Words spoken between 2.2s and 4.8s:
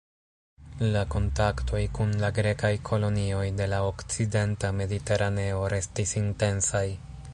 la grekaj kolonioj de la okcidenta